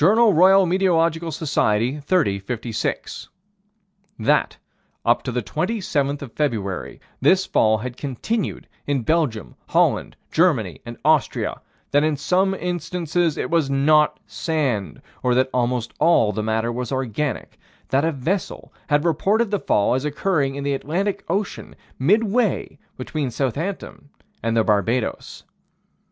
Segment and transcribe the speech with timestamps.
[0.03, 0.65] Roy.
[0.65, 0.81] Met.
[1.13, 3.29] Soc._, 30 56:
[4.17, 4.57] That,
[5.05, 10.97] up to the 27th of February, this fall had continued in Belgium, Holland, Germany and
[11.05, 11.61] Austria;
[11.91, 16.91] that in some instances it was not sand, or that almost all the matter was
[16.91, 17.59] organic:
[17.89, 23.29] that a vessel had reported the fall as occurring in the Atlantic Ocean, midway between
[23.29, 24.09] Southampton
[24.41, 25.43] and the Barbados.